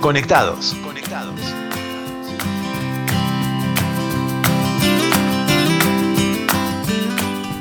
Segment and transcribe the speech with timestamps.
[0.00, 0.74] Conectados.
[0.82, 1.38] Conectados.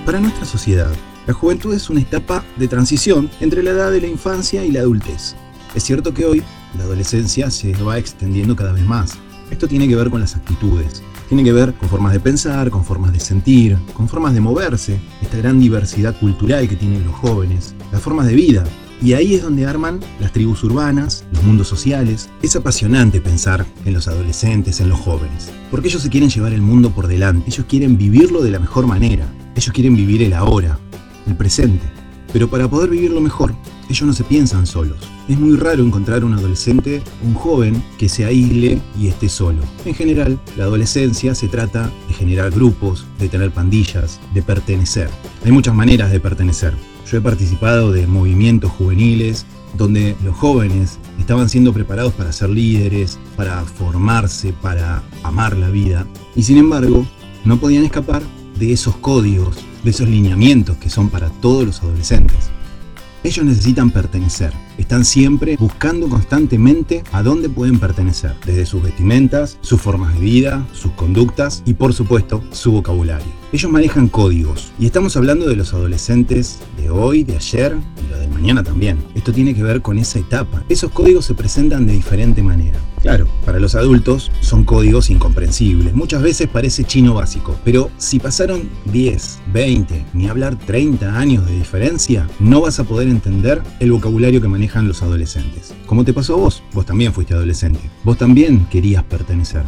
[0.06, 0.90] Para nuestra sociedad,
[1.28, 4.80] la juventud es una etapa de transición entre la edad de la infancia y la
[4.80, 5.36] adultez.
[5.76, 6.44] Es cierto que hoy
[6.78, 9.18] la adolescencia se va extendiendo cada vez más.
[9.52, 12.86] Esto tiene que ver con las actitudes, tiene que ver con formas de pensar, con
[12.86, 17.76] formas de sentir, con formas de moverse, esta gran diversidad cultural que tienen los jóvenes,
[17.92, 18.64] las formas de vida.
[19.02, 22.30] Y ahí es donde arman las tribus urbanas, los mundos sociales.
[22.42, 26.62] Es apasionante pensar en los adolescentes, en los jóvenes, porque ellos se quieren llevar el
[26.62, 30.78] mundo por delante, ellos quieren vivirlo de la mejor manera, ellos quieren vivir el ahora,
[31.28, 31.86] el presente.
[32.34, 33.56] Pero para poder vivirlo mejor,
[33.90, 34.98] ellos no se piensan solos.
[35.28, 39.62] Es muy raro encontrar un adolescente, un joven, que se aísle y esté solo.
[39.86, 45.10] En general, la adolescencia se trata de generar grupos, de tener pandillas, de pertenecer.
[45.44, 46.74] Hay muchas maneras de pertenecer.
[47.10, 49.46] Yo he participado de movimientos juveniles
[49.78, 56.08] donde los jóvenes estaban siendo preparados para ser líderes, para formarse, para amar la vida,
[56.36, 57.06] y sin embargo
[57.46, 58.22] no podían escapar
[58.58, 62.50] de esos códigos, de esos lineamientos que son para todos los adolescentes.
[63.24, 64.54] Ellos necesitan pertenecer.
[64.78, 70.66] Están siempre buscando constantemente a dónde pueden pertenecer, desde sus vestimentas, sus formas de vida,
[70.72, 73.28] sus conductas y por supuesto su vocabulario.
[73.52, 78.20] Ellos manejan códigos y estamos hablando de los adolescentes de hoy, de ayer y lo
[78.20, 79.00] de mañana también.
[79.16, 80.64] Esto tiene que ver con esa etapa.
[80.70, 82.80] Esos códigos se presentan de diferente manera.
[83.02, 85.94] Claro, para los adultos son códigos incomprensibles.
[85.94, 91.54] Muchas veces parece chino básico, pero si pasaron 10, 20, ni hablar 30 años de
[91.54, 95.74] diferencia, no vas a poder entender el vocabulario que manejan los adolescentes.
[95.86, 97.80] Como te pasó a vos, vos también fuiste adolescente.
[98.04, 99.64] Vos también querías pertenecer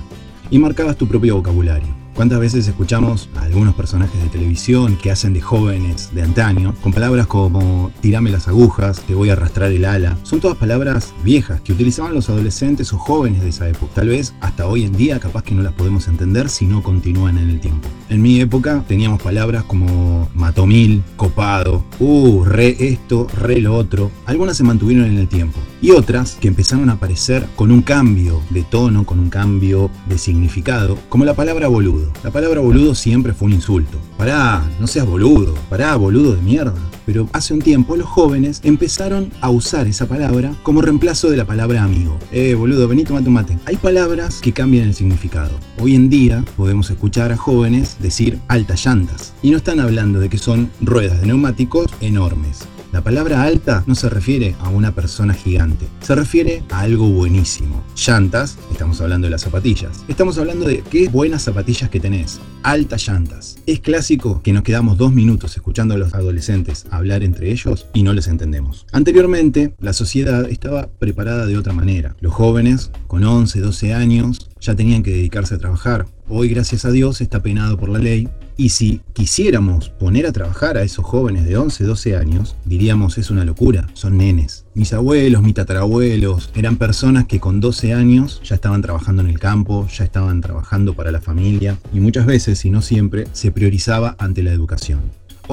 [0.49, 2.00] y marcabas tu propio vocabulario.
[2.15, 6.91] ¿Cuántas veces escuchamos a algunos personajes de televisión que hacen de jóvenes de antaño con
[6.91, 10.17] palabras como tirame las agujas, te voy a arrastrar el ala?
[10.23, 13.93] Son todas palabras viejas que utilizaban los adolescentes o jóvenes de esa época.
[13.95, 17.37] Tal vez hasta hoy en día capaz que no las podemos entender si no continúan
[17.37, 17.87] en el tiempo.
[18.11, 24.11] En mi época teníamos palabras como matomil, copado, uh, re esto, re lo otro.
[24.25, 28.41] Algunas se mantuvieron en el tiempo y otras que empezaron a aparecer con un cambio
[28.49, 32.11] de tono, con un cambio de significado, como la palabra boludo.
[32.21, 33.97] La palabra boludo siempre fue un insulto.
[34.17, 36.90] Pará, no seas boludo, pará, boludo de mierda.
[37.11, 41.43] Pero hace un tiempo los jóvenes empezaron a usar esa palabra como reemplazo de la
[41.43, 42.17] palabra amigo.
[42.31, 43.57] Eh, boludo, vení, tomate un mate.
[43.65, 45.51] Hay palabras que cambian el significado.
[45.77, 49.33] Hoy en día podemos escuchar a jóvenes decir altas llantas.
[49.41, 52.59] Y no están hablando de que son ruedas de neumáticos enormes.
[52.91, 57.81] La palabra alta no se refiere a una persona gigante, se refiere a algo buenísimo.
[57.95, 60.03] Llantas, estamos hablando de las zapatillas.
[60.09, 62.41] Estamos hablando de qué buenas zapatillas que tenés.
[62.63, 63.57] Altas llantas.
[63.65, 68.03] Es clásico que nos quedamos dos minutos escuchando a los adolescentes hablar entre ellos y
[68.03, 68.85] no les entendemos.
[68.91, 72.17] Anteriormente, la sociedad estaba preparada de otra manera.
[72.19, 76.07] Los jóvenes, con 11, 12 años, ya tenían que dedicarse a trabajar.
[76.33, 80.77] Hoy, gracias a Dios, está penado por la ley y si quisiéramos poner a trabajar
[80.77, 84.65] a esos jóvenes de 11, 12 años, diríamos es una locura, son nenes.
[84.73, 89.39] Mis abuelos, mis tatarabuelos, eran personas que con 12 años ya estaban trabajando en el
[89.39, 94.15] campo, ya estaban trabajando para la familia y muchas veces, y no siempre, se priorizaba
[94.17, 95.01] ante la educación.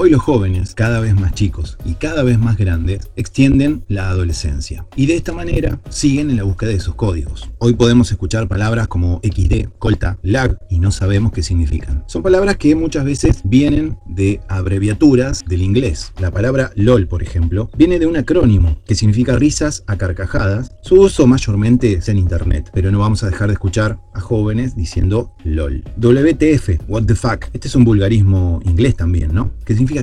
[0.01, 4.85] Hoy los jóvenes, cada vez más chicos y cada vez más grandes, extienden la adolescencia
[4.95, 7.49] y de esta manera siguen en la búsqueda de sus códigos.
[7.57, 12.05] Hoy podemos escuchar palabras como XD, colta, lag y no sabemos qué significan.
[12.07, 16.13] Son palabras que muchas veces vienen de abreviaturas del inglés.
[16.17, 20.71] La palabra LOL, por ejemplo, viene de un acrónimo que significa risas a carcajadas.
[20.81, 24.77] Su uso mayormente es en internet, pero no vamos a dejar de escuchar a jóvenes
[24.77, 25.83] diciendo LOL.
[25.97, 27.47] WTF, what the fuck.
[27.51, 29.51] Este es un vulgarismo inglés también, ¿no?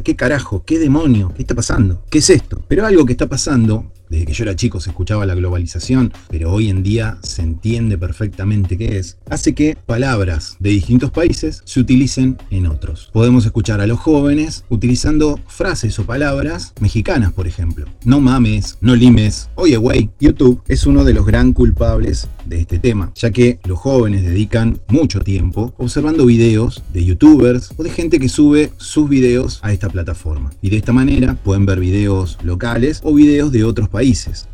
[0.02, 2.62] Qué carajo, qué demonio, qué está pasando, qué es esto.
[2.68, 6.52] Pero algo que está pasando desde que yo era chico se escuchaba la globalización, pero
[6.52, 11.80] hoy en día se entiende perfectamente qué es, hace que palabras de distintos países se
[11.80, 13.10] utilicen en otros.
[13.12, 17.86] Podemos escuchar a los jóvenes utilizando frases o palabras mexicanas, por ejemplo.
[18.04, 20.10] No mames, no limes, oye güey.
[20.20, 24.80] YouTube es uno de los gran culpables de este tema, ya que los jóvenes dedican
[24.88, 29.88] mucho tiempo observando videos de youtubers o de gente que sube sus videos a esta
[29.88, 30.52] plataforma.
[30.62, 33.95] Y de esta manera pueden ver videos locales o videos de otros países.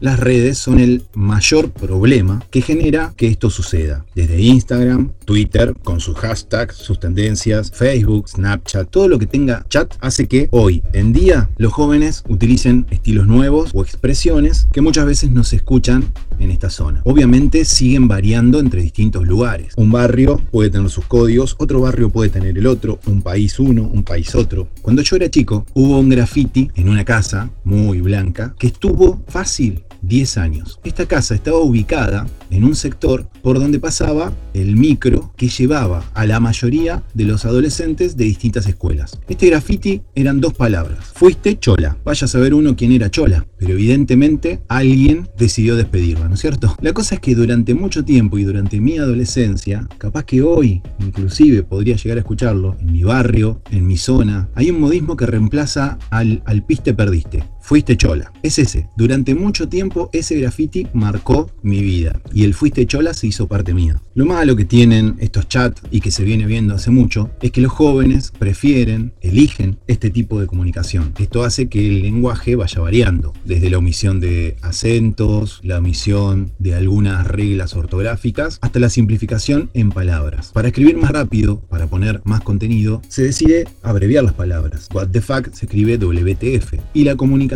[0.00, 4.04] Las redes son el mayor problema que genera que esto suceda.
[4.14, 9.94] Desde Instagram, Twitter, con sus hashtags, sus tendencias, Facebook, Snapchat, todo lo que tenga chat
[10.00, 15.30] hace que hoy en día los jóvenes utilicen estilos nuevos o expresiones que muchas veces
[15.30, 17.00] no se escuchan en esta zona.
[17.04, 19.72] Obviamente siguen variando entre distintos lugares.
[19.76, 23.82] Un barrio puede tener sus códigos, otro barrio puede tener el otro, un país uno,
[23.82, 24.68] un país otro.
[24.82, 29.82] Cuando yo era chico, hubo un graffiti en una casa muy blanca que estuvo fácil
[30.02, 30.80] 10 años.
[30.84, 36.26] Esta casa estaba ubicada en un sector por donde pasaba el micro que llevaba a
[36.26, 39.18] la mayoría de los adolescentes de distintas escuelas.
[39.28, 40.98] Este graffiti eran dos palabras.
[41.14, 41.96] Fuiste chola.
[42.04, 46.76] Vaya a saber uno quién era chola, pero evidentemente alguien decidió despedirla, ¿no es cierto?
[46.80, 51.62] La cosa es que durante mucho tiempo y durante mi adolescencia, capaz que hoy inclusive
[51.62, 55.98] podría llegar a escucharlo, en mi barrio, en mi zona, hay un modismo que reemplaza
[56.10, 57.44] al, al piste perdiste.
[57.62, 58.32] Fuiste chola.
[58.42, 58.88] Es ese.
[58.96, 63.72] Durante mucho tiempo ese graffiti marcó mi vida y el fuiste chola se hizo parte
[63.72, 64.02] mía.
[64.14, 67.60] Lo malo que tienen estos chats y que se viene viendo hace mucho es que
[67.60, 71.14] los jóvenes prefieren, eligen este tipo de comunicación.
[71.18, 76.74] Esto hace que el lenguaje vaya variando, desde la omisión de acentos, la omisión de
[76.74, 80.50] algunas reglas ortográficas, hasta la simplificación en palabras.
[80.52, 84.88] Para escribir más rápido, para poner más contenido, se decide abreviar las palabras.
[84.92, 87.51] What the fuck se escribe WTF y la comunicación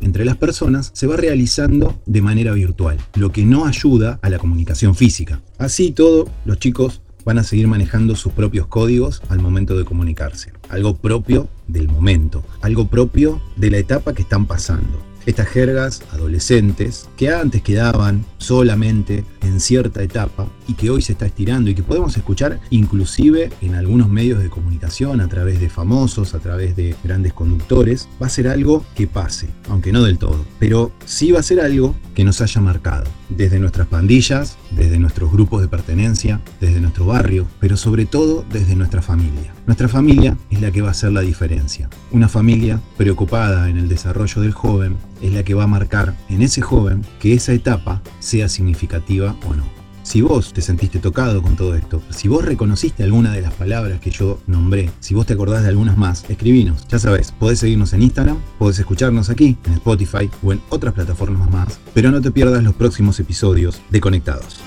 [0.00, 4.38] entre las personas se va realizando de manera virtual, lo que no ayuda a la
[4.38, 5.40] comunicación física.
[5.58, 10.52] Así todo, los chicos van a seguir manejando sus propios códigos al momento de comunicarse.
[10.68, 17.08] Algo propio del momento, algo propio de la etapa que están pasando estas jergas adolescentes
[17.16, 21.82] que antes quedaban solamente en cierta etapa y que hoy se está estirando y que
[21.82, 26.94] podemos escuchar inclusive en algunos medios de comunicación a través de famosos, a través de
[27.04, 31.40] grandes conductores, va a ser algo que pase, aunque no del todo, pero sí va
[31.40, 36.40] a ser algo que nos haya marcado, desde nuestras pandillas, desde nuestros grupos de pertenencia,
[36.60, 39.54] desde nuestro barrio, pero sobre todo desde nuestra familia.
[39.66, 41.88] Nuestra familia es la que va a hacer la diferencia.
[42.10, 46.42] Una familia preocupada en el desarrollo del joven es la que va a marcar en
[46.42, 49.64] ese joven que esa etapa sea significativa o no.
[50.02, 54.00] Si vos te sentiste tocado con todo esto, si vos reconociste alguna de las palabras
[54.00, 56.86] que yo nombré, si vos te acordás de algunas más, escribinos.
[56.88, 61.50] Ya sabes, podés seguirnos en Instagram, podés escucharnos aquí, en Spotify o en otras plataformas
[61.50, 64.00] más, pero no te pierdas los próximos episodios de.
[64.00, 64.60] Conectados.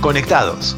[0.00, 0.76] Conectados.